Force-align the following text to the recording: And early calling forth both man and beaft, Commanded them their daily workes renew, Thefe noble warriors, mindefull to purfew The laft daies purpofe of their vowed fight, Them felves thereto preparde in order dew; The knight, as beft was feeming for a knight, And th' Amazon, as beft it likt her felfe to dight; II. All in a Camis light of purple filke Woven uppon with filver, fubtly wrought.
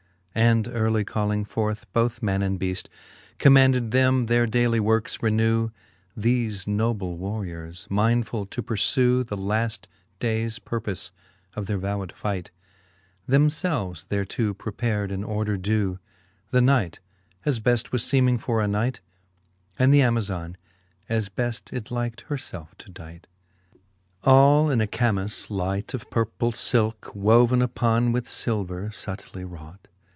And 0.33 0.69
early 0.71 1.03
calling 1.03 1.43
forth 1.43 1.91
both 1.91 2.23
man 2.23 2.41
and 2.41 2.57
beaft, 2.57 2.87
Commanded 3.37 3.91
them 3.91 4.27
their 4.27 4.47
daily 4.47 4.79
workes 4.79 5.21
renew, 5.21 5.71
Thefe 6.17 6.65
noble 6.65 7.17
warriors, 7.17 7.85
mindefull 7.91 8.45
to 8.51 8.63
purfew 8.63 9.25
The 9.27 9.35
laft 9.35 9.89
daies 10.19 10.57
purpofe 10.57 11.11
of 11.53 11.65
their 11.65 11.77
vowed 11.77 12.13
fight, 12.13 12.49
Them 13.27 13.49
felves 13.49 14.05
thereto 14.07 14.53
preparde 14.53 15.11
in 15.11 15.25
order 15.25 15.57
dew; 15.57 15.99
The 16.51 16.61
knight, 16.61 17.01
as 17.43 17.59
beft 17.59 17.91
was 17.91 18.05
feeming 18.09 18.37
for 18.39 18.61
a 18.61 18.69
knight, 18.69 19.01
And 19.77 19.91
th' 19.93 19.97
Amazon, 19.97 20.55
as 21.09 21.27
beft 21.27 21.73
it 21.73 21.91
likt 21.91 22.21
her 22.29 22.37
felfe 22.37 22.69
to 22.77 22.89
dight; 22.89 23.27
II. 23.73 23.77
All 24.23 24.71
in 24.71 24.79
a 24.79 24.87
Camis 24.87 25.49
light 25.49 25.93
of 25.93 26.09
purple 26.09 26.53
filke 26.53 27.13
Woven 27.13 27.59
uppon 27.61 28.13
with 28.13 28.27
filver, 28.27 28.87
fubtly 28.91 29.43
wrought. 29.45 29.89